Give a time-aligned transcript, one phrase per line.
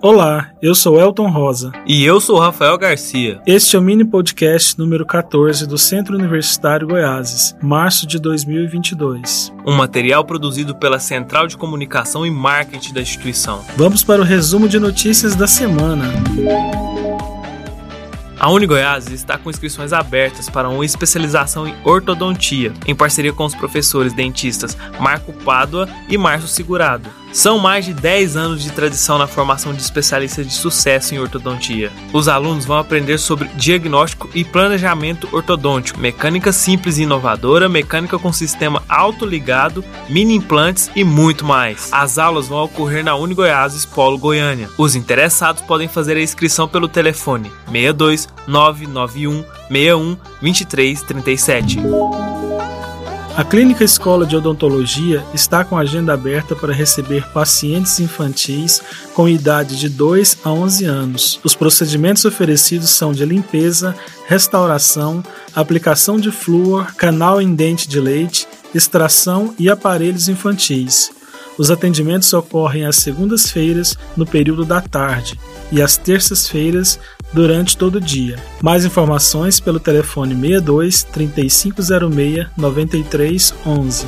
[0.00, 1.72] Olá, eu sou Elton Rosa.
[1.84, 3.40] E eu sou Rafael Garcia.
[3.44, 9.52] Este é o mini podcast número 14 do Centro Universitário Goiáses, março de 2022.
[9.66, 13.64] Um material produzido pela Central de Comunicação e Marketing da instituição.
[13.76, 16.04] Vamos para o resumo de notícias da semana.
[18.38, 23.54] A Unigoiás está com inscrições abertas para uma especialização em ortodontia, em parceria com os
[23.54, 27.10] professores dentistas Marco Pádua e Márcio Segurado.
[27.32, 31.92] São mais de 10 anos de tradição na formação de especialistas de sucesso em ortodontia.
[32.12, 38.32] Os alunos vão aprender sobre diagnóstico e planejamento ortodôntico, mecânica simples e inovadora, mecânica com
[38.32, 41.90] sistema autoligado, mini implantes e muito mais.
[41.92, 44.68] As aulas vão ocorrer na Unigoiás Polo Goiânia.
[44.78, 51.78] Os interessados podem fazer a inscrição pelo telefone 62 991 61 23 37.
[53.38, 58.82] A Clínica Escola de Odontologia está com agenda aberta para receber pacientes infantis
[59.14, 61.40] com idade de 2 a 11 anos.
[61.44, 63.94] Os procedimentos oferecidos são de limpeza,
[64.26, 65.22] restauração,
[65.54, 71.12] aplicação de flúor, canal em dente de leite, extração e aparelhos infantis.
[71.56, 75.38] Os atendimentos ocorrem às segundas-feiras, no período da tarde,
[75.70, 76.98] e às terças-feiras,
[77.32, 78.36] durante todo o dia.
[78.62, 84.06] Mais informações pelo telefone 62 3506 9311.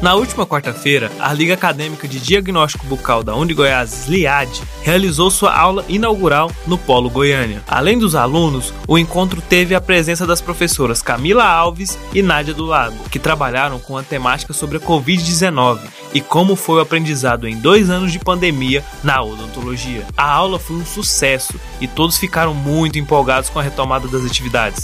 [0.00, 5.84] Na última quarta-feira, a Liga Acadêmica de Diagnóstico Bucal da Unigoiás, LIAD, realizou sua aula
[5.88, 7.64] inaugural no Polo Goiânia.
[7.66, 12.64] Além dos alunos, o encontro teve a presença das professoras Camila Alves e Nádia do
[12.64, 15.80] Lago, que trabalharam com a temática sobre a Covid-19
[16.14, 20.06] e como foi o aprendizado em dois anos de pandemia na odontologia.
[20.16, 24.82] A aula foi um sucesso e todos ficaram muito empolgados com a retomada das atividades.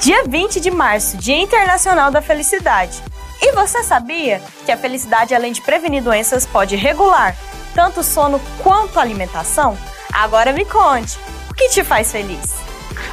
[0.00, 3.02] Dia 20 de março, Dia Internacional da Felicidade.
[3.40, 7.36] E você sabia que a felicidade, além de prevenir doenças, pode regular
[7.74, 9.78] tanto o sono quanto a alimentação?
[10.12, 12.56] Agora me conte, o que te faz feliz?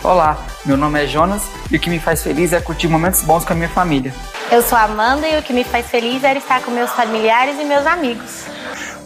[0.03, 3.45] Olá, meu nome é Jonas e o que me faz feliz é curtir momentos bons
[3.45, 4.13] com a minha família.
[4.51, 7.63] Eu sou Amanda e o que me faz feliz é estar com meus familiares e
[7.63, 8.45] meus amigos.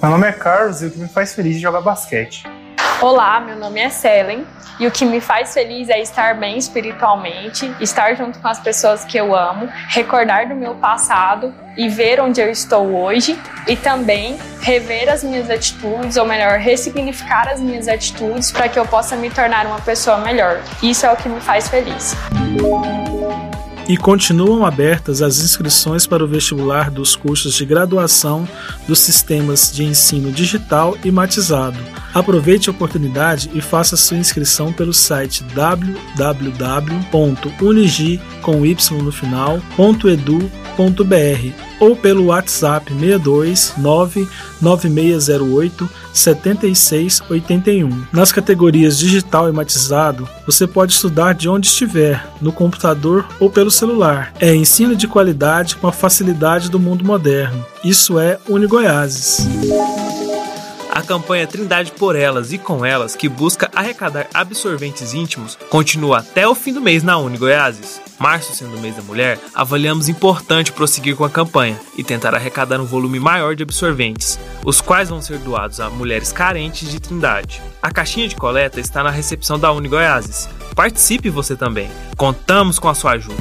[0.02, 2.44] Meu nome é Carlos e o que me faz feliz é jogar basquete.
[3.02, 4.46] Olá, meu nome é Selen
[4.78, 9.06] e o que me faz feliz é estar bem espiritualmente, estar junto com as pessoas
[9.06, 14.38] que eu amo, recordar do meu passado e ver onde eu estou hoje e também
[14.60, 19.30] rever as minhas atitudes, ou melhor, ressignificar as minhas atitudes para que eu possa me
[19.30, 20.62] tornar uma pessoa melhor.
[20.84, 22.18] Isso é o que me faz feliz
[23.90, 28.48] e continuam abertas as inscrições para o vestibular dos cursos de graduação
[28.88, 31.80] dos sistemas de ensino digital e matizado.
[32.14, 35.82] Aproveite a oportunidade e faça sua inscrição pelo site www.unigi
[40.76, 48.04] final.edu.br ou pelo WhatsApp 62 99608 7681.
[48.12, 53.72] Nas categorias digital e matizado, você pode estudar de onde estiver, no computador ou pelo
[53.72, 54.34] celular.
[54.40, 57.66] É ensino de qualidade com a facilidade do mundo moderno.
[57.84, 59.48] Isso é Unigoiases.
[60.90, 66.48] A campanha Trindade por Elas e com Elas, que busca arrecadar absorventes íntimos, continua até
[66.48, 68.02] o fim do mês na Uni Goiáses.
[68.18, 72.82] Março sendo o mês da mulher, avaliamos importante prosseguir com a campanha e tentar arrecadar
[72.82, 77.62] um volume maior de absorventes, os quais vão ser doados a mulheres carentes de Trindade.
[77.82, 80.50] A caixinha de coleta está na recepção da Uni Goiáses.
[80.76, 81.90] Participe você também.
[82.18, 83.38] Contamos com a sua ajuda.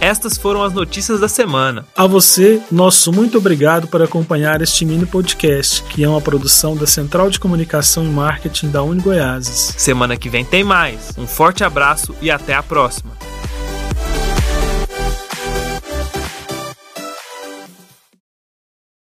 [0.00, 1.84] Estas foram as notícias da semana.
[1.94, 6.86] A você, nosso muito obrigado por acompanhar este mini podcast, que é uma produção da
[6.86, 9.74] Central de Comunicação e Marketing da Uni Goiáses.
[9.76, 11.12] Semana que vem tem mais.
[11.18, 13.19] Um forte abraço e até a próxima.